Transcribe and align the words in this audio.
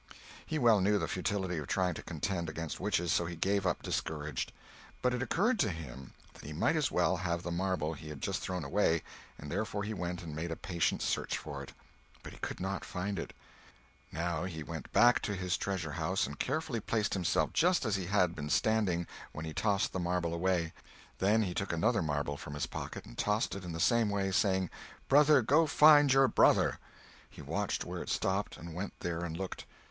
He 0.47 0.57
well 0.57 0.81
knew 0.81 0.97
the 0.97 1.07
futility 1.07 1.59
of 1.59 1.67
trying 1.67 1.93
to 1.93 2.01
contend 2.01 2.49
against 2.49 2.79
witches, 2.79 3.11
so 3.11 3.27
he 3.27 3.35
gave 3.35 3.67
up 3.67 3.83
discouraged. 3.83 4.51
But 5.03 5.13
it 5.13 5.21
occurred 5.21 5.59
to 5.59 5.69
him 5.69 6.13
that 6.33 6.43
he 6.43 6.53
might 6.53 6.75
as 6.75 6.89
well 6.89 7.17
have 7.17 7.43
the 7.43 7.51
marble 7.51 7.93
he 7.93 8.09
had 8.09 8.19
just 8.19 8.41
thrown 8.41 8.63
away, 8.63 9.03
and 9.37 9.51
therefore 9.51 9.83
he 9.83 9.93
went 9.93 10.23
and 10.23 10.35
made 10.35 10.49
a 10.49 10.55
patient 10.55 11.03
search 11.03 11.37
for 11.37 11.61
it. 11.61 11.71
But 12.23 12.33
he 12.33 12.39
could 12.39 12.59
not 12.59 12.83
find 12.83 13.19
it. 13.19 13.31
Now 14.11 14.43
he 14.45 14.63
went 14.63 14.91
back 14.91 15.21
to 15.21 15.35
his 15.35 15.55
treasure 15.55 15.91
house 15.91 16.25
and 16.25 16.39
carefully 16.39 16.79
placed 16.79 17.13
himself 17.13 17.53
just 17.53 17.85
as 17.85 17.95
he 17.95 18.07
had 18.07 18.33
been 18.33 18.49
standing 18.49 19.05
when 19.33 19.45
he 19.45 19.53
tossed 19.53 19.93
the 19.93 19.99
marble 19.99 20.33
away; 20.33 20.73
then 21.19 21.43
he 21.43 21.53
took 21.53 21.71
another 21.71 22.01
marble 22.01 22.37
from 22.37 22.55
his 22.55 22.65
pocket 22.65 23.05
and 23.05 23.19
tossed 23.19 23.53
it 23.53 23.63
in 23.63 23.71
the 23.71 23.79
same 23.79 24.09
way, 24.09 24.31
saying: 24.31 24.71
"Brother, 25.07 25.43
go 25.43 25.67
find 25.67 26.11
your 26.11 26.27
brother!" 26.27 26.79
He 27.29 27.43
watched 27.43 27.85
where 27.85 28.01
it 28.01 28.09
stopped, 28.09 28.57
and 28.57 28.73
went 28.73 28.99
there 29.01 29.19
and 29.23 29.37
looked. 29.37 29.65